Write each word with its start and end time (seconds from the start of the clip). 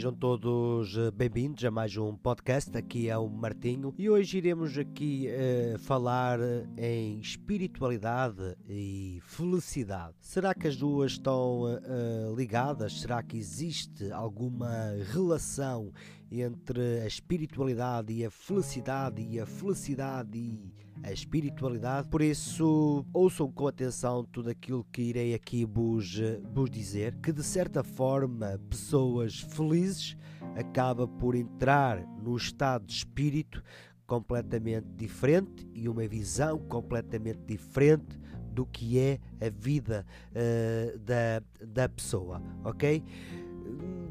Sejam 0.00 0.14
todos 0.14 0.96
eh, 0.96 1.10
bem-vindos 1.10 1.62
a 1.62 1.70
mais 1.70 1.94
um 1.94 2.16
podcast. 2.16 2.74
Aqui 2.74 3.10
é 3.10 3.18
o 3.18 3.28
Martinho 3.28 3.92
e 3.98 4.08
hoje 4.08 4.38
iremos 4.38 4.78
aqui 4.78 5.28
uh, 5.28 5.78
falar 5.78 6.38
em 6.78 7.20
espiritualidade 7.20 8.56
e 8.66 9.20
felicidade. 9.26 10.14
Será 10.18 10.54
que 10.54 10.66
as 10.66 10.74
duas 10.74 11.12
estão 11.12 11.64
uh, 11.64 12.34
ligadas? 12.34 12.98
Será 13.02 13.22
que 13.22 13.36
existe 13.36 14.10
alguma 14.10 14.94
relação 15.12 15.92
entre 16.32 17.02
a 17.02 17.06
espiritualidade 17.06 18.10
e 18.10 18.24
a 18.24 18.30
felicidade 18.30 19.20
e 19.20 19.38
a 19.38 19.44
felicidade 19.44 20.38
e 20.38 20.72
a 21.02 21.12
espiritualidade. 21.12 22.08
Por 22.08 22.22
isso, 22.22 23.04
ouçam 23.12 23.50
com 23.50 23.66
atenção 23.66 24.24
tudo 24.24 24.50
aquilo 24.50 24.84
que 24.92 25.02
irei 25.02 25.34
aqui 25.34 25.64
vos, 25.64 26.20
vos 26.52 26.70
dizer, 26.70 27.16
que 27.22 27.32
de 27.32 27.42
certa 27.42 27.82
forma 27.82 28.60
pessoas 28.68 29.40
felizes 29.40 30.16
acaba 30.56 31.06
por 31.06 31.34
entrar 31.34 32.04
no 32.22 32.36
estado 32.36 32.86
de 32.86 32.92
espírito 32.92 33.62
completamente 34.06 34.88
diferente 34.96 35.68
e 35.72 35.88
uma 35.88 36.06
visão 36.06 36.58
completamente 36.58 37.40
diferente 37.46 38.18
do 38.52 38.66
que 38.66 38.98
é 38.98 39.20
a 39.40 39.48
vida 39.48 40.04
uh, 40.32 40.98
da, 40.98 41.42
da 41.64 41.88
pessoa, 41.88 42.42
ok? 42.64 43.02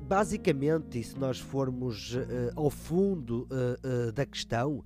Basicamente, 0.10 1.04
se 1.04 1.18
nós 1.20 1.40
formos 1.40 2.16
uh, 2.16 2.20
ao 2.56 2.72
fundo 2.72 3.48
uh, 3.52 4.10
uh, 4.10 4.12
da 4.12 4.26
questão, 4.26 4.84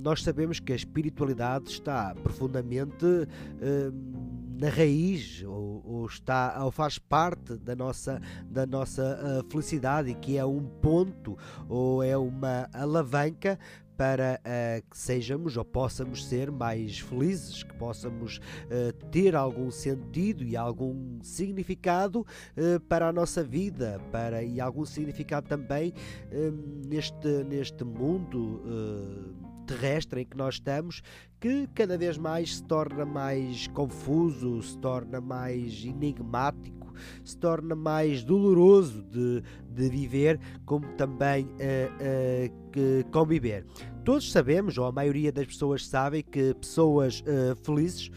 nós 0.00 0.22
sabemos 0.22 0.60
que 0.60 0.72
a 0.72 0.76
espiritualidade 0.76 1.68
está 1.68 2.14
profundamente 2.14 3.04
na 4.56 4.68
raiz 4.68 5.42
ou, 5.42 5.82
ou, 5.84 6.06
está 6.06 6.64
ou 6.64 6.70
faz 6.70 7.00
parte 7.00 7.56
da 7.56 7.74
nossa 7.74 8.22
da 8.48 8.64
nossa 8.64 9.44
felicidade 9.50 10.10
e 10.10 10.14
que 10.14 10.38
é 10.38 10.44
um 10.44 10.62
ponto 10.80 11.36
ou 11.68 12.00
é 12.00 12.16
uma 12.16 12.68
alavanca 12.72 13.58
para 13.96 14.40
uh, 14.40 14.90
que 14.90 14.96
sejamos 14.96 15.56
ou 15.56 15.64
possamos 15.64 16.26
ser 16.26 16.50
mais 16.50 16.98
felizes, 16.98 17.62
que 17.62 17.74
possamos 17.74 18.38
uh, 18.38 18.92
ter 19.10 19.34
algum 19.34 19.70
sentido 19.70 20.44
e 20.44 20.56
algum 20.56 21.18
significado 21.22 22.20
uh, 22.20 22.80
para 22.88 23.08
a 23.08 23.12
nossa 23.12 23.42
vida, 23.42 24.00
para 24.10 24.42
e 24.42 24.60
algum 24.60 24.84
significado 24.84 25.48
também 25.48 25.92
neste 26.86 27.44
neste 27.44 27.84
mundo 27.84 28.62
terrestre 29.66 30.22
em 30.22 30.26
que 30.26 30.36
nós 30.36 30.54
estamos, 30.54 31.02
que 31.40 31.66
cada 31.74 31.96
vez 31.96 32.18
mais 32.18 32.56
se 32.56 32.62
torna 32.64 33.04
mais 33.04 33.66
confuso, 33.68 34.62
se 34.62 34.78
torna 34.78 35.20
mais 35.20 35.84
enigmático 35.84 36.83
se 37.24 37.36
torna 37.36 37.74
mais 37.74 38.22
doloroso 38.22 39.02
de, 39.02 39.42
de 39.70 39.88
viver, 39.88 40.40
como 40.64 40.86
também 40.96 41.44
uh, 41.44 42.50
uh, 42.50 43.10
conviver. 43.10 43.64
Todos 44.04 44.30
sabemos, 44.30 44.76
ou 44.78 44.84
a 44.84 44.92
maioria 44.92 45.32
das 45.32 45.46
pessoas 45.46 45.86
sabem, 45.86 46.22
que 46.22 46.54
pessoas 46.54 47.20
uh, 47.20 47.56
felizes 47.62 48.10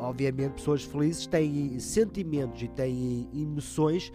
obviamente 0.00 0.52
pessoas 0.52 0.84
felizes 0.84 1.26
têm 1.26 1.78
sentimentos 1.80 2.62
e 2.62 2.68
têm 2.68 3.28
emoções 3.34 4.12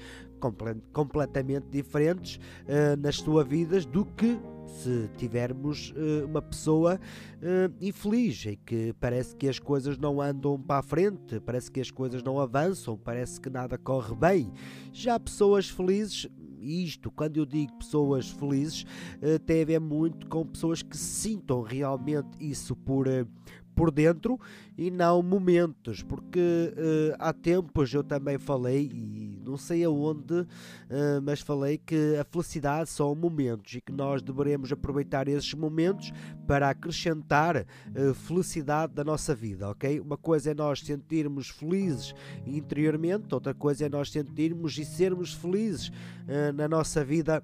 completamente 0.92 1.68
diferentes 1.70 2.36
uh, 2.36 3.00
nas 3.00 3.18
suas 3.18 3.48
vidas 3.48 3.86
do 3.86 4.06
que 4.06 4.40
se 4.66 5.10
tivermos 5.18 5.92
uh, 5.92 6.26
uma 6.26 6.42
pessoa 6.42 6.96
uh, 6.96 7.74
infeliz 7.80 8.46
e 8.46 8.56
que 8.56 8.94
parece 9.00 9.36
que 9.36 9.48
as 9.48 9.60
coisas 9.60 9.98
não 9.98 10.22
andam 10.22 10.60
para 10.60 10.80
a 10.80 10.84
frente, 10.84 11.40
parece 11.40 11.70
que 11.70 11.80
as 11.80 11.92
coisas 11.92 12.24
não 12.24 12.40
avançam, 12.40 12.98
parece 12.98 13.40
que 13.40 13.50
nada 13.50 13.78
corre 13.78 14.16
bem. 14.16 14.52
Já 14.92 15.20
pessoas 15.20 15.70
felizes 15.70 16.28
isto, 16.60 17.10
quando 17.10 17.38
eu 17.38 17.46
digo 17.46 17.74
pessoas 17.74 18.30
felizes, 18.30 18.86
tem 19.48 19.64
a 19.64 19.66
ver 19.66 19.80
muito 19.80 20.28
com 20.28 20.46
pessoas 20.46 20.84
que 20.84 20.96
sintam 20.96 21.64
realmente 21.64 22.30
isso 22.40 22.76
por, 22.76 23.08
por 23.76 23.92
dentro 23.92 24.40
e 24.78 24.90
não 24.90 25.22
momentos, 25.22 26.02
porque 26.02 26.40
uh, 26.40 27.16
há 27.20 27.34
tempos 27.34 27.94
eu 27.94 28.04
também 28.04 28.38
falei, 28.38 28.90
e 28.94 29.42
não 29.44 29.58
sei 29.58 29.84
aonde, 29.84 30.34
uh, 30.42 30.48
mas 31.24 31.42
falei 31.42 31.78
que 31.78 32.16
a 32.18 32.24
felicidade 32.24 32.90
são 32.90 33.14
momentos 33.14 33.76
e 33.76 33.82
que 33.82 33.92
nós 33.92 34.22
deveremos 34.22 34.72
aproveitar 34.72 35.28
esses 35.28 35.54
momentos 35.54 36.12
para 36.48 36.70
acrescentar 36.70 37.58
uh, 37.58 38.14
felicidade 38.14 38.94
da 38.94 39.04
nossa 39.04 39.36
vida, 39.36 39.70
ok? 39.70 40.00
Uma 40.00 40.18
coisa 40.18 40.52
é 40.52 40.54
nós 40.54 40.80
sentirmos 40.80 41.50
felizes 41.50 42.14
interiormente, 42.46 43.34
outra 43.34 43.54
coisa 43.54 43.86
é 43.86 43.90
nós 43.90 44.12
sentirmos 44.12 44.78
e 44.78 44.86
sermos 44.86 45.34
felizes 45.34 45.92
na 46.56 46.68
nossa 46.68 47.04
vida 47.04 47.44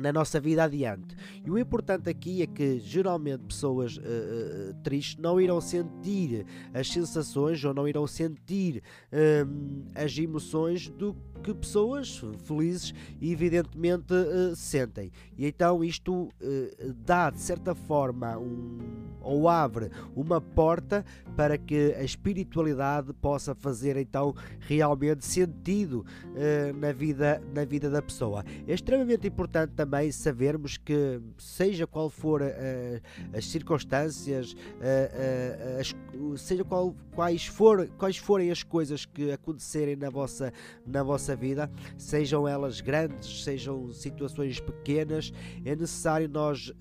na 0.00 0.12
nossa 0.12 0.40
vida 0.40 0.64
adiante. 0.64 1.14
E 1.44 1.50
o 1.50 1.58
importante 1.58 2.08
aqui 2.08 2.42
é 2.42 2.46
que 2.46 2.80
geralmente 2.80 3.44
pessoas 3.44 3.96
uh, 3.96 4.00
uh, 4.00 4.74
tristes 4.82 5.16
não 5.20 5.40
irão 5.40 5.60
sentir 5.60 6.46
as 6.72 6.88
sensações 6.88 7.62
ou 7.64 7.74
não 7.74 7.86
irão 7.86 8.06
sentir 8.06 8.82
uh, 9.12 9.92
as 9.94 10.16
emoções 10.18 10.88
do 10.88 11.14
que 11.42 11.54
pessoas 11.54 12.22
felizes 12.44 12.92
evidentemente 13.20 14.12
sentem. 14.54 15.10
E 15.38 15.46
então 15.46 15.82
isto 15.82 16.28
dá 17.06 17.30
de 17.30 17.40
certa 17.40 17.74
forma 17.74 18.36
um, 18.36 18.78
ou 19.22 19.48
abre 19.48 19.90
uma 20.14 20.38
porta 20.38 21.02
para 21.38 21.56
que 21.56 21.94
a 21.98 22.02
espiritualidade 22.02 23.14
possa 23.14 23.54
fazer 23.54 23.96
então 23.96 24.34
realmente 24.58 25.24
sentido 25.24 26.04
na 26.78 26.92
vida 26.92 27.42
na 27.54 27.64
vida 27.64 27.88
da 27.88 28.02
pessoa. 28.02 28.44
É 28.68 28.74
extremamente 28.74 29.26
importante 29.26 29.72
também 29.74 29.89
sabermos 30.12 30.76
que, 30.76 31.20
seja 31.38 31.86
qual 31.86 32.10
for 32.10 32.42
uh, 32.42 32.46
as 33.36 33.46
circunstâncias, 33.46 34.52
uh, 34.52 34.56
uh, 34.56 35.80
as, 35.80 35.94
seja 36.40 36.64
qual, 36.64 36.94
quais, 37.14 37.46
for, 37.46 37.88
quais 37.98 38.16
forem 38.16 38.50
as 38.50 38.62
coisas 38.62 39.04
que 39.04 39.32
acontecerem 39.32 39.96
na 39.96 40.10
vossa, 40.10 40.52
na 40.86 41.02
vossa 41.02 41.34
vida, 41.34 41.70
sejam 41.96 42.46
elas 42.46 42.80
grandes, 42.80 43.44
sejam 43.44 43.92
situações 43.92 44.60
pequenas, 44.60 45.32
é 45.64 45.74
necessário 45.74 46.28
nós 46.28 46.72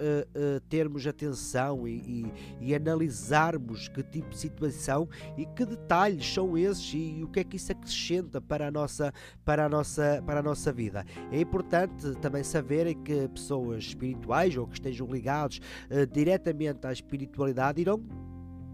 termos 0.69 1.05
atenção 1.05 1.87
e, 1.87 2.25
e, 2.61 2.69
e 2.69 2.75
analisarmos 2.75 3.87
que 3.87 4.03
tipo 4.03 4.29
de 4.29 4.37
situação 4.37 5.07
e 5.37 5.45
que 5.45 5.65
detalhes 5.65 6.33
são 6.33 6.57
esses 6.57 6.91
e 6.93 7.23
o 7.23 7.27
que 7.27 7.39
é 7.39 7.43
que 7.43 7.55
isso 7.55 7.71
acrescenta 7.71 8.41
para 8.41 8.67
a 8.67 8.71
nossa, 8.71 9.13
para 9.45 9.65
a 9.65 9.69
nossa, 9.69 10.23
para 10.25 10.39
a 10.39 10.43
nossa 10.43 10.71
vida. 10.71 11.05
É 11.31 11.39
importante 11.39 12.15
também 12.21 12.43
saber 12.43 12.87
que 12.95 13.27
pessoas 13.29 13.85
espirituais 13.85 14.55
ou 14.57 14.67
que 14.67 14.75
estejam 14.75 15.07
ligados 15.07 15.59
uh, 15.89 16.05
diretamente 16.11 16.85
à 16.85 16.91
espiritualidade 16.91 17.81
irão 17.81 18.03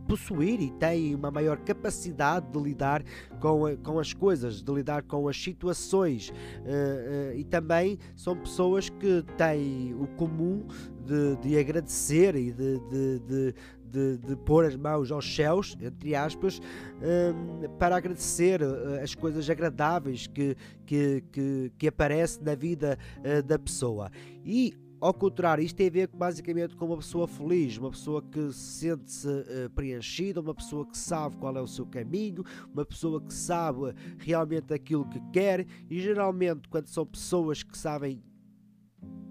possuir 0.07 0.61
e 0.61 0.71
têm 0.71 1.15
uma 1.15 1.31
maior 1.31 1.57
capacidade 1.57 2.47
de 2.51 2.59
lidar 2.59 3.03
com, 3.39 3.65
a, 3.65 3.75
com 3.75 3.99
as 3.99 4.13
coisas, 4.13 4.61
de 4.61 4.71
lidar 4.71 5.03
com 5.03 5.27
as 5.27 5.41
situações. 5.41 6.29
Uh, 6.29 6.33
uh, 6.33 7.37
e 7.37 7.43
também 7.43 7.97
são 8.15 8.35
pessoas 8.35 8.89
que 8.89 9.23
têm 9.37 9.93
o 9.93 10.07
comum 10.15 10.65
de, 11.05 11.35
de 11.37 11.57
agradecer 11.57 12.35
e 12.35 12.51
de, 12.51 12.79
de, 12.89 13.55
de 13.95 14.17
de, 14.17 14.35
pôr 14.35 14.65
as 14.65 14.75
mãos 14.75 15.11
aos 15.11 15.35
céus, 15.35 15.77
entre 15.81 16.15
aspas, 16.15 16.59
um, 17.01 17.77
para 17.77 17.95
agradecer 17.95 18.61
uh, 18.61 19.01
as 19.01 19.15
coisas 19.15 19.49
agradáveis 19.49 20.27
que, 20.27 20.55
que, 20.85 21.23
que, 21.31 21.71
que 21.77 21.87
aparecem 21.87 22.43
na 22.43 22.55
vida 22.55 22.97
uh, 23.19 23.41
da 23.43 23.57
pessoa. 23.57 24.11
E 24.43 24.73
ao 24.99 25.13
contrário, 25.13 25.63
isto 25.63 25.75
tem 25.75 25.87
a 25.87 25.91
ver 25.91 26.07
basicamente 26.07 26.75
com 26.75 26.85
uma 26.85 26.97
pessoa 26.97 27.27
feliz, 27.27 27.77
uma 27.77 27.91
pessoa 27.91 28.21
que 28.21 28.51
se 28.51 28.79
sente-se 28.79 29.27
uh, 29.27 29.69
preenchida, 29.75 30.41
uma 30.41 30.55
pessoa 30.55 30.85
que 30.85 30.97
sabe 30.97 31.37
qual 31.37 31.55
é 31.55 31.61
o 31.61 31.67
seu 31.67 31.85
caminho, 31.85 32.43
uma 32.73 32.85
pessoa 32.85 33.21
que 33.21 33.33
sabe 33.33 33.93
realmente 34.17 34.73
aquilo 34.73 35.05
que 35.05 35.21
quer, 35.31 35.65
e 35.89 35.99
geralmente, 35.99 36.67
quando 36.69 36.87
são 36.87 37.05
pessoas 37.05 37.61
que 37.61 37.77
sabem 37.77 38.21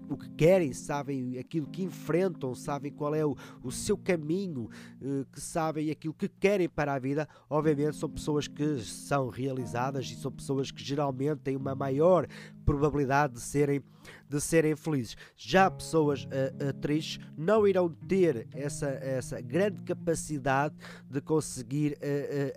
o 0.09 0.17
que 0.17 0.29
querem, 0.31 0.73
sabem 0.73 1.37
aquilo 1.37 1.67
que 1.67 1.83
enfrentam, 1.83 2.53
sabem 2.53 2.91
qual 2.91 3.15
é 3.15 3.25
o, 3.25 3.35
o 3.63 3.71
seu 3.71 3.97
caminho, 3.97 4.69
uh, 5.01 5.25
que 5.31 5.41
sabem 5.41 5.89
aquilo 5.91 6.13
que 6.13 6.27
querem 6.27 6.69
para 6.69 6.93
a 6.93 6.99
vida, 6.99 7.27
obviamente 7.49 7.95
são 7.95 8.09
pessoas 8.09 8.47
que 8.47 8.79
são 8.81 9.29
realizadas 9.29 10.05
e 10.07 10.15
são 10.15 10.31
pessoas 10.31 10.71
que 10.71 10.83
geralmente 10.83 11.39
têm 11.39 11.55
uma 11.55 11.75
maior 11.75 12.27
probabilidade 12.65 13.33
de 13.33 13.41
serem, 13.41 13.81
de 14.29 14.41
serem 14.41 14.75
felizes. 14.75 15.15
Já 15.35 15.69
pessoas 15.69 16.25
uh, 16.25 16.69
uh, 16.69 16.73
tristes 16.73 17.23
não 17.37 17.67
irão 17.67 17.89
ter 17.89 18.47
essa, 18.51 18.87
essa 18.87 19.41
grande 19.41 19.81
capacidade 19.81 20.75
de 21.09 21.21
conseguir 21.21 21.97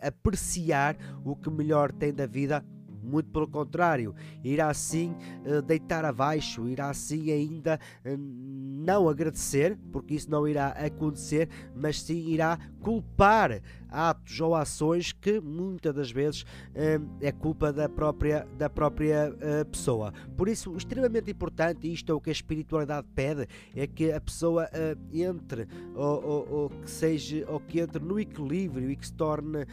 apreciar 0.03 0.97
o 1.25 1.37
que 1.37 1.50
melhor 1.50 1.93
tem 1.93 2.12
da 2.12 2.26
vida 2.26 2.64
muito 3.03 3.31
pelo 3.31 3.49
contrário, 3.49 4.15
irá 4.43 4.73
sim 4.75 5.15
uh, 5.45 5.62
deitar 5.62 6.05
abaixo, 6.05 6.69
irá 6.69 6.93
sim 6.95 7.31
ainda 7.31 7.79
uh, 8.05 8.17
não 8.19 9.09
agradecer, 9.09 9.79
porque 9.93 10.15
isso 10.15 10.31
não 10.31 10.47
irá 10.47 10.69
acontecer, 10.69 11.49
mas 11.75 12.00
sim 12.03 12.29
irá 12.29 12.59
culpar 12.81 13.61
atos 13.90 14.40
ou 14.40 14.55
ações 14.55 15.12
que 15.12 15.40
muitas 15.40 15.94
das 15.94 16.11
vezes 16.11 16.43
uh, 16.43 17.08
é 17.20 17.32
culpa 17.32 17.73
da 17.73 17.88
própria, 17.88 18.46
da 18.56 18.69
própria 18.69 19.35
pessoa. 19.70 20.12
Por 20.37 20.49
isso, 20.49 20.76
extremamente 20.76 21.31
importante, 21.31 21.87
e 21.87 21.93
isto 21.93 22.11
é 22.11 22.14
o 22.14 22.20
que 22.20 22.31
a 22.31 22.32
espiritualidade 22.32 23.06
pede, 23.14 23.46
é 23.75 23.87
que 23.87 24.12
a 24.12 24.20
pessoa 24.20 24.69
entre 25.12 25.67
ou, 25.94 26.25
ou, 26.25 26.49
ou, 26.50 26.70
que 26.70 26.90
seja 26.90 27.44
ou 27.49 27.61
que 27.61 27.81
entre 27.81 28.02
no 28.02 28.19
equilíbrio 28.19 28.90
e 28.90 28.96
que 28.96 29.06
se 29.06 29.12
torne 29.12 29.67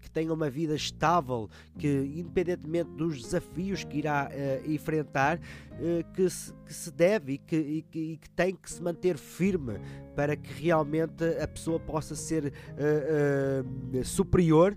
que 0.00 0.10
tenha 0.10 0.32
uma 0.32 0.48
vida 0.48 0.74
estável, 0.74 1.48
que 1.78 1.88
independentemente 2.16 2.90
dos 2.90 3.22
desafios 3.22 3.84
que 3.84 3.98
irá 3.98 4.30
uh, 4.30 4.70
enfrentar, 4.70 5.38
uh, 5.38 6.12
que, 6.12 6.28
se, 6.30 6.52
que, 6.64 6.74
se, 6.74 6.90
deve 6.90 7.32
e 7.34 7.38
que, 7.38 7.56
e, 7.56 7.82
que, 7.82 7.98
e 7.98 8.16
que, 8.16 8.30
tem 8.30 8.54
que 8.54 8.70
se 8.70 8.82
manter 8.82 9.16
firme 9.16 9.74
para 10.14 10.36
que 10.36 10.52
realmente 10.52 11.24
a 11.40 11.46
pessoa 11.46 11.78
possa 11.78 12.14
ser 12.14 12.46
uh, 12.46 12.52
superior 14.04 14.76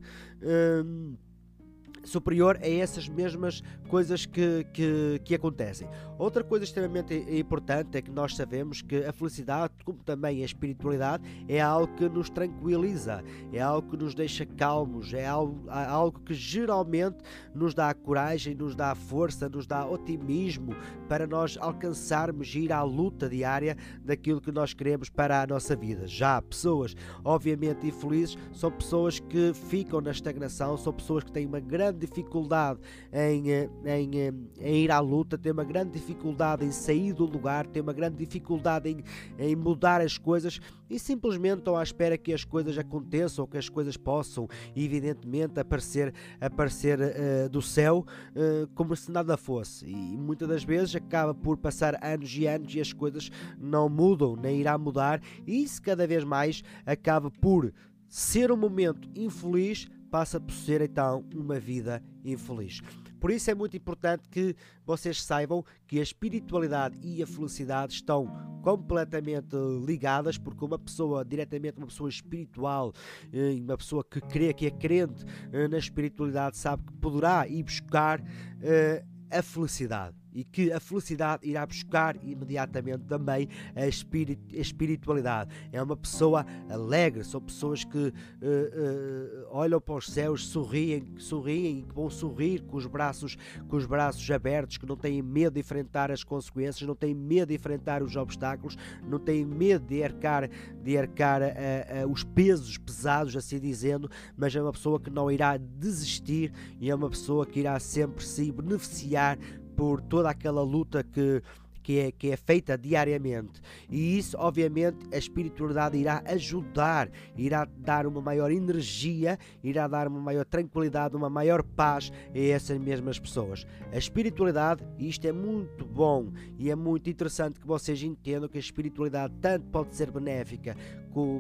superior 2.03 2.57
a 2.62 2.68
essas 2.68 3.07
mesmas 3.07 3.62
coisas 3.88 4.25
que, 4.25 4.65
que, 4.74 5.21
que, 5.24 5.36
acontecem. 5.36 5.88
Outra 6.18 6.44
coisa 6.44 6.63
extremamente 6.63 7.13
importante 7.30 7.98
é 7.98 8.01
que 8.01 8.12
nós 8.12 8.36
sabemos 8.36 8.81
que 8.81 9.03
a 9.03 9.12
felicidade, 9.12 9.74
como 9.83 10.00
também 10.03 10.42
a 10.42 10.45
espiritualidade, 10.45 11.24
é 11.48 11.59
algo 11.59 11.94
que 11.95 12.07
nos 12.07 12.30
tranquiliza, 12.30 13.24
é 13.51 13.59
algo 13.62 13.89
que 13.89 13.98
nos 13.98 14.15
deixa 14.15 14.45
calmos, 14.45 15.13
é 15.13 15.25
algo, 15.25 15.69
algo 15.69 16.19
que 16.19 16.33
geralmente 16.33 17.18
nos 17.53 17.74
dá 17.74 17.94
coragem, 17.94 18.56
nos 18.56 18.75
dá 18.75 18.95
força, 18.95 19.50
nos 19.50 19.68
dá 19.68 19.86
otimismo 19.86 20.75
para 21.07 21.27
nós 21.27 21.57
alcançarmos 21.59 22.54
ir 22.56 22.71
à 22.71 22.83
luta 22.83 23.27
diária 23.27 23.75
daquilo 24.04 24.42
que 24.42 24.51
nós 24.51 24.74
queremos 24.74 25.09
para 25.09 25.42
a 25.42 25.47
nossa 25.47 25.75
vida. 25.75 26.07
Já 26.07 26.42
pessoas, 26.42 26.95
obviamente, 27.24 27.88
infelizes 27.88 28.38
são 28.54 28.71
pessoas 28.71 29.19
que 29.19 29.54
ficam 29.54 30.01
na 30.01 30.12
estagnação, 30.12 30.77
são 30.77 30.94
pessoas 30.94 31.24
que 31.24 31.31
têm 31.31 31.45
uma 31.45 31.59
grande 31.59 31.90
grande 31.91 32.07
dificuldade 32.07 32.79
em, 33.11 33.51
eh, 33.51 33.69
em, 33.85 34.19
eh, 34.19 34.33
em, 34.59 34.83
ir 34.83 34.91
à 34.91 34.99
luta, 34.99 35.38
tem 35.38 35.51
uma 35.51 35.63
grande 35.63 35.91
dificuldade 35.91 36.65
em 36.65 36.71
sair 36.71 37.13
do 37.13 37.25
lugar, 37.25 37.67
tem 37.67 37.81
uma 37.81 37.93
grande 37.93 38.15
dificuldade 38.17 38.89
em, 38.89 39.03
em 39.38 39.55
mudar 39.55 40.01
as 40.01 40.17
coisas 40.17 40.59
e 40.89 40.97
simplesmente 40.97 41.59
estão 41.59 41.75
à 41.75 41.83
espera 41.83 42.17
que 42.17 42.33
as 42.33 42.43
coisas 42.43 42.77
aconteçam, 42.77 43.45
que 43.45 43.57
as 43.57 43.69
coisas 43.69 43.97
possam, 43.97 44.47
evidentemente, 44.75 45.59
aparecer, 45.59 46.13
aparecer 46.39 46.99
uh, 46.99 47.49
do 47.49 47.61
céu 47.61 48.05
uh, 48.35 48.67
como 48.75 48.95
se 48.95 49.11
nada 49.11 49.37
fosse. 49.37 49.85
E 49.85 50.17
muitas 50.17 50.47
das 50.47 50.63
vezes 50.63 50.95
acaba 50.95 51.33
por 51.33 51.57
passar 51.57 51.97
anos 52.03 52.35
e 52.35 52.45
anos 52.45 52.73
e 52.75 52.81
as 52.81 52.91
coisas 52.91 53.29
não 53.57 53.87
mudam, 53.87 54.35
nem 54.35 54.59
irá 54.59 54.77
mudar, 54.77 55.21
e 55.47 55.63
isso 55.63 55.81
cada 55.81 56.05
vez 56.05 56.23
mais 56.23 56.61
acaba 56.85 57.31
por 57.31 57.71
ser 58.09 58.51
um 58.51 58.57
momento 58.57 59.09
infeliz 59.15 59.87
passa 60.11 60.39
por 60.39 60.53
ser 60.53 60.81
então 60.81 61.25
uma 61.33 61.57
vida 61.57 62.03
infeliz. 62.23 62.81
Por 63.19 63.31
isso 63.31 63.49
é 63.49 63.55
muito 63.55 63.77
importante 63.77 64.27
que 64.29 64.55
vocês 64.83 65.23
saibam 65.23 65.63
que 65.87 65.99
a 65.99 66.03
espiritualidade 66.03 66.97
e 67.01 67.21
a 67.23 67.27
felicidade 67.27 67.93
estão 67.93 68.27
completamente 68.63 69.55
ligadas, 69.85 70.37
porque 70.39 70.65
uma 70.65 70.77
pessoa, 70.77 71.23
diretamente 71.23 71.77
uma 71.77 71.87
pessoa 71.87 72.09
espiritual, 72.09 72.91
eh, 73.31 73.59
uma 73.61 73.77
pessoa 73.77 74.03
que 74.03 74.19
crê, 74.19 74.51
que 74.53 74.65
é 74.65 74.71
crente 74.71 75.23
eh, 75.51 75.67
na 75.67 75.77
espiritualidade, 75.77 76.57
sabe 76.57 76.83
que 76.83 76.93
poderá 76.93 77.47
ir 77.47 77.61
buscar 77.61 78.21
eh, 78.59 79.03
a 79.29 79.41
felicidade 79.43 80.15
e 80.33 80.44
que 80.44 80.72
a 80.72 80.80
felicidade 80.80 81.48
irá 81.48 81.66
buscar 81.66 82.16
imediatamente 82.24 83.04
também 83.06 83.48
a, 83.75 83.88
espirit 83.88 84.39
a 84.54 84.57
espiritualidade. 84.57 85.51
É 85.72 85.81
uma 85.81 85.98
pessoa 85.98 86.45
alegre, 86.69 87.24
são 87.24 87.42
pessoas 87.42 87.83
que 87.83 87.98
uh, 87.98 88.12
uh, 88.12 89.48
olham 89.50 89.80
para 89.80 89.95
os 89.95 90.07
céus, 90.07 90.48
sorriem, 90.48 91.13
sorriem 91.18 91.80
e 91.80 91.94
vão 91.94 92.10
sorrir 92.10 92.62
com 92.63 92.78
os 92.78 92.86
braços, 92.86 93.38
com 93.68 93.75
os 93.75 93.86
braços 93.86 94.30
abertos, 94.31 94.78
que 94.78 94.86
não 94.86 94.95
têm 94.95 95.22
medo 95.22 95.54
de 95.54 95.60
enfrentar 95.60 96.12
as 96.12 96.24
consequências, 96.24 96.88
não 96.88 96.95
têm 96.95 97.13
medo 97.13 97.50
de 97.50 97.56
enfrentar 97.56 98.01
os 98.01 98.16
obstáculos, 98.16 98.78
não 99.07 99.19
têm 99.19 99.45
medo 99.45 99.86
de 99.86 100.04
arcar, 100.04 100.50
de 100.83 100.98
arcar 100.98 101.42
uh, 101.42 102.12
os 102.12 102.24
pesos 102.24 102.78
pesados, 102.78 103.36
assim 103.36 103.60
dizendo, 103.60 104.10
mas 104.38 104.56
é 104.56 104.62
uma 104.62 104.72
pessoa 104.72 105.00
que 105.00 105.10
não 105.10 105.30
irá 105.30 105.57
desistir 105.57 106.51
e 106.80 106.89
é 106.89 106.95
uma 106.95 107.10
pessoa 107.10 107.45
que 107.45 107.60
irá 107.60 107.80
sempre 107.80 108.25
se 108.25 108.51
beneficiar 108.51 109.38
por 109.81 110.00
toda 110.00 110.30
aquela 110.30 110.62
luta 110.62 111.04
que, 111.04 111.42
que 111.81 111.98
é, 111.98 112.12
que 112.12 112.30
é 112.30 112.38
feita 112.38 112.78
diariamente. 112.78 113.60
E 113.89 114.16
isso, 114.16 114.38
obviamente, 114.38 115.00
a 115.12 115.18
espiritualidade 115.18 115.98
irá 115.98 116.22
ajudar, 116.28 117.10
irá 117.36 117.68
dar 117.80 118.06
uma 118.06 118.22
maior 118.22 118.51
energia, 118.51 119.39
irá 119.63 119.88
dar 119.88 120.07
uma 120.07 120.19
maior 120.19 120.45
tranquilidade, 120.45 121.16
uma 121.16 121.31
maior 121.31 121.63
paz 121.63 122.12
a 122.31 122.38
essas 122.38 122.78
mesmas 122.78 123.18
pessoas. 123.18 123.66
A 123.92 123.98
espiritualidade, 123.98 124.83
e 125.00 125.10
isto 125.10 125.25
é 125.25 125.31
muito 125.31 125.83
bom 125.83 126.31
e 126.60 126.69
é 126.69 126.75
muito 126.75 127.10
interessante 127.10 127.60
que 127.60 127.66
vocês 127.66 128.04
entendam 128.04 128.48
que 128.48 128.60
a 128.60 128.62
espiritualidade 128.62 129.33
tanto 129.42 129.66
pode 129.72 129.95
ser 129.95 130.12
benéfica 130.12 130.78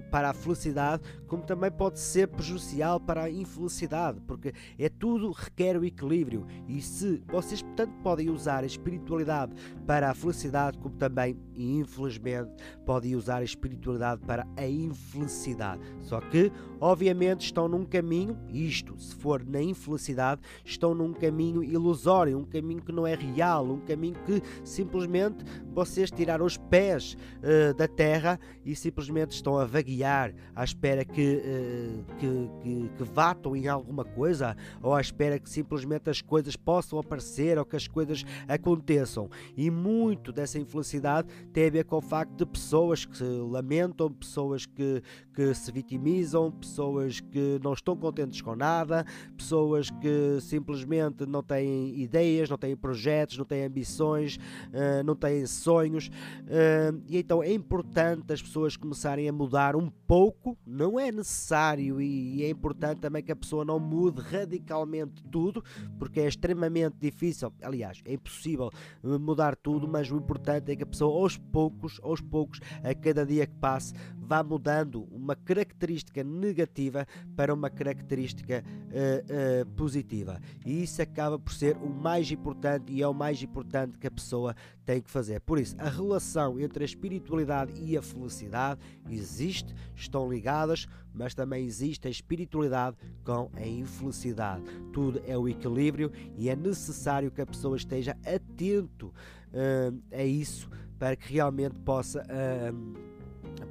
para 0.09 0.29
a 0.29 0.33
felicidade, 0.33 1.03
como 1.27 1.43
também 1.43 1.71
pode 1.71 1.99
ser 1.99 2.27
prejudicial 2.27 2.99
para 2.99 3.23
a 3.23 3.29
infelicidade, 3.29 4.19
porque 4.27 4.53
é 4.77 4.89
tudo 4.89 5.31
requer 5.31 5.77
o 5.77 5.85
equilíbrio. 5.85 6.45
E 6.67 6.81
se 6.81 7.21
vocês, 7.27 7.63
tanto 7.75 7.93
podem 8.03 8.29
usar 8.29 8.63
a 8.63 8.65
espiritualidade 8.65 9.53
para 9.87 10.09
a 10.09 10.13
felicidade, 10.13 10.77
como 10.77 10.95
também, 10.95 11.37
infelizmente, 11.55 12.51
podem 12.85 13.15
usar 13.15 13.37
a 13.37 13.43
espiritualidade 13.43 14.21
para 14.25 14.45
a 14.57 14.67
infelicidade. 14.67 15.81
Só 16.01 16.19
que, 16.19 16.51
obviamente, 16.79 17.45
estão 17.45 17.67
num 17.67 17.85
caminho, 17.85 18.37
isto, 18.49 18.99
se 18.99 19.15
for 19.15 19.45
na 19.45 19.61
infelicidade, 19.61 20.41
estão 20.65 20.93
num 20.93 21.13
caminho 21.13 21.63
ilusório, 21.63 22.37
um 22.37 22.45
caminho 22.45 22.81
que 22.81 22.91
não 22.91 23.07
é 23.07 23.15
real, 23.15 23.65
um 23.65 23.79
caminho 23.79 24.15
que 24.25 24.41
simplesmente 24.63 25.43
vocês 25.73 26.11
tiraram 26.11 26.45
os 26.45 26.57
pés 26.57 27.15
uh, 27.37 27.73
da 27.73 27.87
terra 27.87 28.39
e 28.65 28.75
simplesmente 28.75 29.31
estão 29.31 29.57
a 29.57 29.60
vaguear 29.65 30.33
à 30.55 30.63
espera 30.63 31.03
que, 31.03 31.35
uh, 31.35 32.15
que, 32.17 32.49
que, 32.61 32.89
que 32.97 33.03
batam 33.11 33.55
em 33.55 33.67
alguma 33.67 34.03
coisa 34.03 34.55
ou 34.81 34.93
à 34.93 35.01
espera 35.01 35.39
que 35.39 35.49
simplesmente 35.49 36.09
as 36.09 36.21
coisas 36.21 36.55
possam 36.55 36.99
aparecer 36.99 37.57
ou 37.57 37.65
que 37.65 37.75
as 37.75 37.87
coisas 37.87 38.23
aconteçam. 38.47 39.29
E 39.55 39.69
muito 39.69 40.31
dessa 40.31 40.59
infelicidade 40.59 41.27
tem 41.53 41.67
a 41.67 41.69
ver 41.69 41.85
com 41.85 41.97
o 41.97 42.01
facto 42.01 42.35
de 42.35 42.45
pessoas 42.45 43.05
que 43.05 43.17
se 43.17 43.23
lamentam, 43.23 44.11
pessoas 44.11 44.65
que, 44.65 45.01
que 45.33 45.53
se 45.53 45.71
vitimizam, 45.71 46.51
pessoas 46.51 47.19
que 47.19 47.59
não 47.63 47.73
estão 47.73 47.95
contentes 47.95 48.41
com 48.41 48.55
nada, 48.55 49.05
pessoas 49.37 49.89
que 49.89 50.39
simplesmente 50.41 51.25
não 51.25 51.43
têm 51.43 51.99
ideias, 51.99 52.49
não 52.49 52.57
têm 52.57 52.75
projetos, 52.75 53.37
não 53.37 53.45
têm 53.45 53.65
ambições, 53.65 54.37
uh, 54.37 55.03
não 55.05 55.15
têm 55.15 55.45
sonhos. 55.45 56.07
Uh, 56.07 57.01
e 57.07 57.17
então 57.17 57.43
é 57.43 57.51
importante 57.51 58.31
as 58.31 58.41
pessoas 58.41 58.75
começarem 58.75 59.27
a 59.27 59.31
mudar 59.31 59.50
mudar 59.51 59.75
um 59.75 59.89
pouco, 59.89 60.57
não 60.65 60.97
é 60.97 61.11
necessário 61.11 61.99
e 62.01 62.41
é 62.41 62.49
importante 62.49 62.99
também 62.99 63.21
que 63.21 63.33
a 63.33 63.35
pessoa 63.35 63.65
não 63.65 63.77
mude 63.77 64.21
radicalmente 64.21 65.21
tudo, 65.29 65.61
porque 65.99 66.21
é 66.21 66.27
extremamente 66.27 66.95
difícil, 66.97 67.51
aliás, 67.61 68.01
é 68.05 68.13
impossível 68.13 68.69
mudar 69.03 69.57
tudo, 69.57 69.89
mas 69.89 70.09
o 70.09 70.15
importante 70.15 70.71
é 70.71 70.75
que 70.77 70.83
a 70.83 70.85
pessoa 70.85 71.21
aos 71.21 71.37
poucos, 71.37 71.99
aos 72.01 72.21
poucos, 72.21 72.61
a 72.81 72.95
cada 72.95 73.25
dia 73.25 73.45
que 73.45 73.55
passe, 73.55 73.93
vá 74.31 74.41
mudando 74.41 75.09
uma 75.11 75.35
característica 75.35 76.23
negativa 76.23 77.05
para 77.35 77.53
uma 77.53 77.69
característica 77.69 78.63
uh, 78.63 79.61
uh, 79.61 79.65
positiva. 79.71 80.39
E 80.65 80.83
isso 80.83 81.01
acaba 81.01 81.37
por 81.37 81.51
ser 81.51 81.75
o 81.75 81.89
mais 81.89 82.31
importante 82.31 82.93
e 82.93 83.01
é 83.01 83.07
o 83.07 83.13
mais 83.13 83.43
importante 83.43 83.97
que 83.97 84.07
a 84.07 84.11
pessoa 84.11 84.55
tem 84.85 85.01
que 85.01 85.11
fazer. 85.11 85.41
Por 85.41 85.59
isso, 85.59 85.75
a 85.77 85.89
relação 85.89 86.57
entre 86.61 86.81
a 86.81 86.85
espiritualidade 86.85 87.73
e 87.83 87.97
a 87.97 88.01
felicidade 88.01 88.79
existe, 89.09 89.75
estão 89.93 90.31
ligadas, 90.31 90.87
mas 91.13 91.33
também 91.33 91.65
existe 91.65 92.07
a 92.07 92.11
espiritualidade 92.11 92.95
com 93.25 93.51
a 93.53 93.67
infelicidade. 93.67 94.63
Tudo 94.93 95.21
é 95.27 95.37
o 95.37 95.49
equilíbrio 95.49 96.09
e 96.37 96.47
é 96.47 96.55
necessário 96.55 97.31
que 97.31 97.41
a 97.41 97.45
pessoa 97.45 97.75
esteja 97.75 98.15
atento 98.25 99.07
uh, 99.07 100.01
a 100.09 100.23
isso 100.23 100.69
para 100.97 101.17
que 101.17 101.33
realmente 101.33 101.75
possa. 101.79 102.21
Uh, 102.21 103.10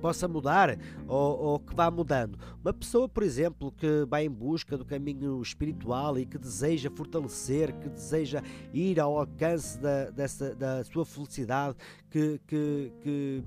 possa 0.01 0.27
mudar 0.27 0.79
ou, 1.07 1.39
ou, 1.39 1.61
que 1.61 1.75
vá 1.75 1.91
mudando. 1.91 2.39
Uma 2.63 2.73
pessoa, 2.73 3.09
por 3.09 3.23
exemplo, 3.23 3.73
que 3.73 4.05
vai 4.09 4.25
em 4.25 4.31
busca 4.31 4.77
do 4.77 4.85
caminho 4.85 5.41
espiritual 5.43 6.19
e 6.19 6.27
que 6.27 6.39
deseja 6.39 6.91
fortalecer, 6.91 7.73
que 7.79 7.89
deseja 7.89 8.43
ir 8.73 8.99
ao 8.99 9.19
alcance 9.19 9.79
da, 9.79 10.11
dessa, 10.11 10.55
da 10.55 10.83
sua 10.85 11.05
felicidade, 11.05 11.77
que, 12.11 12.41
que, 12.47 12.93
que, 13.03 13.45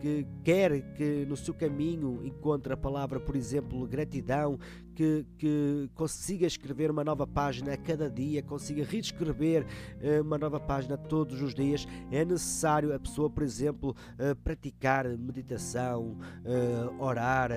que 0.00 0.26
quer 0.42 0.94
que 0.94 1.26
no 1.26 1.36
seu 1.36 1.52
caminho 1.52 2.24
encontre 2.24 2.72
a 2.72 2.76
palavra, 2.76 3.20
por 3.20 3.36
exemplo, 3.36 3.86
gratidão, 3.86 4.58
que, 4.96 5.26
que 5.36 5.90
consiga 5.94 6.46
escrever 6.46 6.90
uma 6.90 7.04
nova 7.04 7.26
página 7.26 7.74
a 7.74 7.76
cada 7.76 8.08
dia, 8.08 8.42
consiga 8.42 8.82
reescrever 8.82 9.64
uh, 9.64 10.22
uma 10.22 10.38
nova 10.38 10.58
página 10.58 10.96
todos 10.96 11.42
os 11.42 11.54
dias. 11.54 11.86
É 12.10 12.24
necessário 12.24 12.94
a 12.94 12.98
pessoa, 12.98 13.28
por 13.28 13.42
exemplo, 13.42 13.94
uh, 14.18 14.34
praticar 14.36 15.06
meditação, 15.18 16.16
uh, 16.44 17.02
orar, 17.02 17.50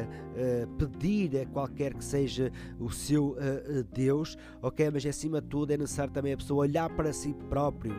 pedir 0.77 1.38
a 1.38 1.46
qualquer 1.46 1.93
que 1.93 2.03
seja 2.03 2.51
o 2.79 2.89
seu 2.89 3.38
Deus, 3.93 4.38
ok? 4.62 4.89
Mas 4.91 5.05
acima 5.05 5.39
de 5.39 5.48
tudo 5.48 5.72
é 5.72 5.77
necessário 5.77 6.12
também 6.12 6.34
a 6.34 6.38
pessoa 6.38 6.62
olhar 6.62 6.89
para 6.89 7.13
si 7.13 7.34
próprio 7.50 7.96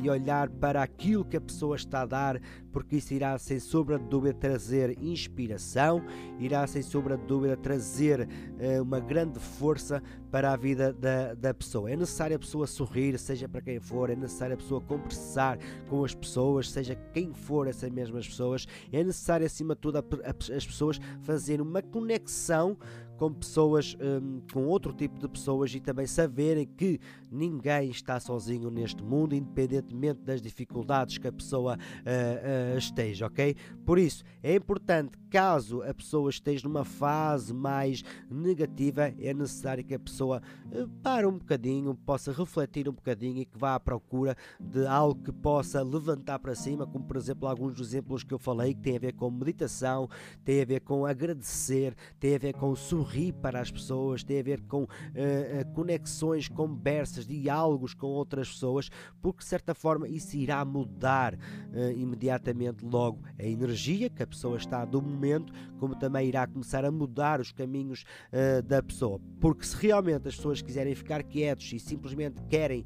e 0.00 0.08
olhar 0.10 0.50
para 0.50 0.82
aquilo 0.82 1.24
que 1.24 1.36
a 1.36 1.40
pessoa 1.40 1.76
está 1.76 2.02
a 2.02 2.06
dar, 2.06 2.40
porque 2.72 2.96
isso 2.96 3.12
irá 3.12 3.38
sem 3.38 3.60
sombra 3.60 3.98
de 3.98 4.06
dúvida 4.06 4.34
trazer 4.34 4.96
inspiração, 5.00 6.02
irá 6.38 6.66
sem 6.66 6.82
sombra 6.82 7.16
de 7.16 7.24
dúvida 7.26 7.56
trazer 7.56 8.28
uh, 8.28 8.82
uma 8.82 8.98
grande 8.98 9.38
força 9.38 10.02
para 10.30 10.52
a 10.52 10.56
vida 10.56 10.92
da, 10.92 11.34
da 11.34 11.52
pessoa. 11.52 11.90
É 11.90 11.96
necessário 11.96 12.36
a 12.36 12.38
pessoa 12.38 12.66
sorrir, 12.66 13.18
seja 13.18 13.48
para 13.48 13.60
quem 13.60 13.78
for, 13.78 14.10
é 14.10 14.16
necessário 14.16 14.54
a 14.54 14.56
pessoa 14.56 14.80
conversar 14.80 15.58
com 15.88 16.04
as 16.04 16.14
pessoas, 16.14 16.70
seja 16.70 16.94
quem 17.12 17.32
for 17.34 17.66
essas 17.68 17.90
mesmas 17.90 18.26
pessoas, 18.26 18.66
é 18.90 19.04
necessário 19.04 19.44
acima 19.44 19.74
de 19.74 19.80
tudo 19.80 19.98
a, 19.98 20.00
a, 20.00 20.56
as 20.56 20.66
pessoas 20.66 20.98
fazerem 21.22 21.64
uma 21.64 21.82
conexão 21.82 22.76
com 23.22 23.32
pessoas, 23.32 23.96
um, 24.00 24.40
com 24.52 24.66
outro 24.66 24.92
tipo 24.92 25.16
de 25.16 25.28
pessoas 25.28 25.72
e 25.72 25.78
também 25.78 26.08
saberem 26.08 26.66
que 26.66 26.98
ninguém 27.30 27.88
está 27.88 28.18
sozinho 28.18 28.68
neste 28.68 29.00
mundo, 29.00 29.32
independentemente 29.32 30.22
das 30.22 30.42
dificuldades 30.42 31.18
que 31.18 31.28
a 31.28 31.32
pessoa 31.32 31.76
uh, 31.76 32.74
uh, 32.74 32.78
esteja, 32.78 33.26
ok? 33.26 33.54
Por 33.86 33.96
isso, 33.96 34.24
é 34.42 34.56
importante, 34.56 35.16
caso 35.30 35.84
a 35.84 35.94
pessoa 35.94 36.30
esteja 36.30 36.66
numa 36.68 36.84
fase 36.84 37.54
mais 37.54 38.02
negativa, 38.28 39.14
é 39.16 39.32
necessário 39.32 39.84
que 39.84 39.94
a 39.94 40.00
pessoa 40.00 40.42
uh, 40.72 40.88
pare 41.00 41.24
um 41.24 41.38
bocadinho, 41.38 41.94
possa 41.94 42.32
refletir 42.32 42.88
um 42.88 42.92
bocadinho 42.92 43.38
e 43.38 43.44
que 43.44 43.56
vá 43.56 43.76
à 43.76 43.80
procura 43.80 44.36
de 44.60 44.84
algo 44.84 45.22
que 45.22 45.32
possa 45.32 45.80
levantar 45.80 46.40
para 46.40 46.56
cima, 46.56 46.88
como 46.88 47.04
por 47.04 47.16
exemplo 47.16 47.46
alguns 47.46 47.76
dos 47.76 47.86
exemplos 47.86 48.24
que 48.24 48.34
eu 48.34 48.38
falei, 48.38 48.74
que 48.74 48.80
tem 48.80 48.96
a 48.96 49.00
ver 49.00 49.12
com 49.12 49.30
meditação, 49.30 50.08
tem 50.44 50.60
a 50.60 50.64
ver 50.64 50.80
com 50.80 51.06
agradecer, 51.06 51.94
tem 52.18 52.34
a 52.34 52.38
ver 52.38 52.54
com 52.54 52.74
sorrir 52.74 53.11
sorrir 53.12 53.32
para 53.32 53.60
as 53.60 53.70
pessoas, 53.70 54.24
tem 54.24 54.40
a 54.40 54.42
ver 54.42 54.62
com 54.62 54.84
uh, 54.84 54.86
uh, 54.86 55.72
conexões, 55.74 56.48
conversas, 56.48 57.26
diálogos 57.26 57.92
com 57.92 58.06
outras 58.06 58.48
pessoas, 58.48 58.88
porque 59.20 59.40
de 59.40 59.44
certa 59.44 59.74
forma 59.74 60.08
isso 60.08 60.36
irá 60.36 60.64
mudar 60.64 61.34
uh, 61.34 61.90
imediatamente 61.94 62.84
logo 62.84 63.22
a 63.38 63.44
energia 63.44 64.08
que 64.08 64.22
a 64.22 64.26
pessoa 64.26 64.56
está 64.56 64.84
do 64.84 65.02
momento, 65.02 65.52
como 65.78 65.94
também 65.94 66.28
irá 66.28 66.46
começar 66.46 66.84
a 66.84 66.90
mudar 66.90 67.40
os 67.40 67.50
caminhos 67.50 68.04
da 68.66 68.80
pessoa. 68.80 69.20
Porque 69.40 69.64
se 69.66 69.76
realmente 69.76 70.28
as 70.28 70.36
pessoas 70.36 70.62
quiserem 70.62 70.94
ficar 70.94 71.24
quietos 71.24 71.72
e 71.72 71.78
simplesmente 71.80 72.40
querem 72.48 72.84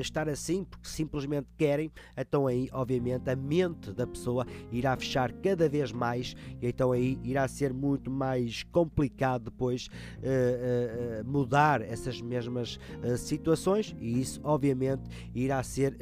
estar 0.00 0.28
assim, 0.28 0.62
porque 0.62 0.88
simplesmente 0.88 1.48
querem, 1.58 1.90
então 2.16 2.46
aí, 2.46 2.68
obviamente, 2.72 3.28
a 3.28 3.34
mente 3.34 3.92
da 3.92 4.06
pessoa 4.06 4.46
irá 4.70 4.96
fechar 4.96 5.32
cada 5.32 5.68
vez 5.68 5.90
mais 5.90 6.36
e 6.62 6.68
então 6.68 6.92
aí 6.92 7.18
irá 7.24 7.48
ser 7.48 7.74
muito 7.74 8.10
mais 8.10 8.62
complicado 8.64 9.50
depois 9.56 9.86
uh, 9.86 11.22
uh, 11.22 11.30
mudar 11.30 11.80
essas 11.80 12.20
mesmas 12.20 12.78
situações 13.16 13.96
e 13.98 14.20
isso 14.20 14.40
obviamente 14.44 15.02
irá 15.34 15.62
ser 15.62 15.96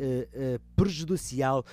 prejudicial 0.75 1.65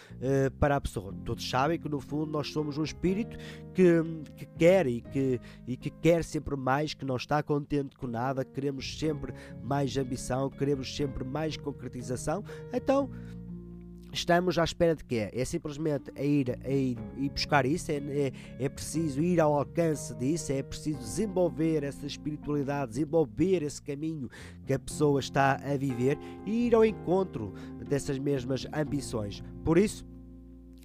para 0.60 0.76
a 0.76 0.82
pessoa. 0.82 1.14
Todos 1.26 1.48
sabem 1.50 1.80
que 1.80 1.90
no 1.90 2.00
fundo 2.00 2.32
nós 2.32 2.52
somos 2.52 2.78
um 2.78 2.84
espírito 2.84 3.38
que, 3.74 4.02
que 4.36 4.46
quer 4.58 4.88
e 4.88 5.02
que, 5.02 5.40
e 5.68 5.78
que 5.78 5.90
quer 5.90 6.24
sempre 6.24 6.56
mais, 6.56 6.94
que 6.94 7.06
não 7.06 7.16
está 7.16 7.42
contente 7.42 7.96
com 7.96 8.08
nada, 8.08 8.44
queremos 8.44 9.00
sempre 9.00 9.34
mais 9.64 9.96
ambição, 9.98 10.50
queremos 10.50 10.96
sempre 10.96 11.24
mais 11.24 11.58
concretização. 11.58 12.44
Então 12.74 13.10
estamos 14.12 14.58
à 14.58 14.63
espera 14.63 14.96
de 14.96 15.03
quê? 15.03 15.30
É 15.34 15.46
simplesmente 15.46 16.12
a 16.15 16.24
ir, 16.24 16.60
a 16.63 16.70
ir, 16.70 16.98
ir 17.18 17.30
buscar 17.30 17.65
isso, 17.65 17.91
é, 17.91 17.96
é, 17.96 18.32
é, 18.60 18.70
preciso 18.70 19.22
ir 19.22 19.39
ao 19.39 19.53
alcance 19.53 20.13
disso, 20.15 20.51
é 20.51 20.62
preciso 20.62 21.00
desenvolver 21.00 21.84
essa 21.84 22.06
espiritualidade, 22.06 22.91
desenvolver 22.91 23.63
esse 23.63 23.82
caminho 23.82 24.30
que 24.65 24.74
a 24.74 24.80
pessoa 24.80 25.20
está 25.20 25.56
a 25.56 25.77
viver 25.77 26.18
e 26.46 26.68
ir 26.68 26.75
ao 26.75 26.84
encontro 26.84 27.53
dessas 27.88 28.20
mesmas 28.20 28.68
ambições. 28.74 29.44
Por 29.63 29.77
isso, 29.77 30.06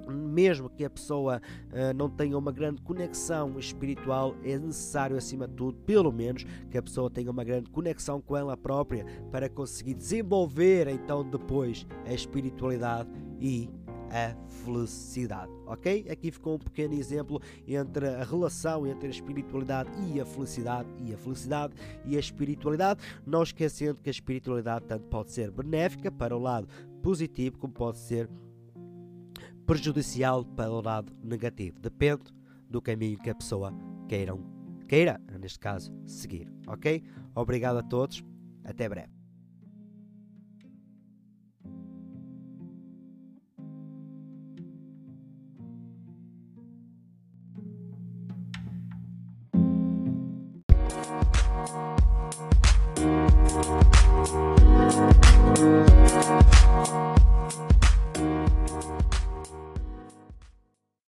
mesmo 0.08 0.68
que 0.68 0.84
a 0.84 0.90
pessoa 0.90 1.40
uh, 1.70 1.94
não 1.94 2.08
tenha 2.08 2.36
uma 2.36 2.52
grande 2.52 2.80
conexão 2.82 3.58
espiritual, 3.58 4.34
é 4.44 4.58
necessário, 4.58 5.16
acima 5.16 5.46
de 5.46 5.54
tudo, 5.54 5.78
pelo 5.78 6.12
menos, 6.12 6.44
que 6.70 6.78
a 6.78 6.82
pessoa 6.82 7.10
tenha 7.10 7.30
uma 7.30 7.44
grande 7.44 7.70
conexão 7.70 8.20
com 8.20 8.36
ela 8.36 8.56
própria 8.56 9.04
para 9.30 9.48
conseguir 9.48 9.94
desenvolver 9.94 10.88
então 10.88 11.28
depois 11.28 11.86
a 12.06 12.12
espiritualidade 12.12 13.08
e 13.40 13.70
a 14.10 14.34
felicidade, 14.64 15.52
ok? 15.66 16.06
Aqui 16.10 16.30
ficou 16.30 16.54
um 16.54 16.58
pequeno 16.58 16.94
exemplo 16.94 17.40
entre 17.66 18.08
a 18.08 18.24
relação 18.24 18.86
entre 18.86 19.08
a 19.08 19.10
espiritualidade 19.10 19.90
e 20.12 20.20
a 20.20 20.24
felicidade, 20.24 20.88
e 20.98 21.12
a 21.12 21.18
felicidade 21.18 21.74
e 22.04 22.16
a 22.16 22.20
espiritualidade, 22.20 23.00
não 23.26 23.42
esquecendo 23.42 24.00
que 24.02 24.08
a 24.08 24.12
espiritualidade 24.12 24.84
tanto 24.86 25.06
pode 25.08 25.32
ser 25.32 25.50
benéfica 25.50 26.10
para 26.10 26.36
o 26.36 26.40
lado 26.40 26.68
positivo, 27.02 27.58
como 27.58 27.72
pode 27.72 27.98
ser 27.98 28.28
prejudicial 29.66 30.44
para 30.44 30.70
o 30.70 30.80
lado 30.80 31.12
negativo. 31.22 31.80
Depende 31.80 32.32
do 32.70 32.80
caminho 32.80 33.18
que 33.18 33.30
a 33.30 33.34
pessoa 33.34 33.72
queiram, 34.08 34.40
queira, 34.88 35.20
neste 35.40 35.58
caso, 35.58 35.92
seguir. 36.06 36.50
Ok? 36.66 37.02
Obrigado 37.34 37.78
a 37.78 37.82
todos. 37.82 38.24
Até 38.64 38.88
breve. 38.88 39.15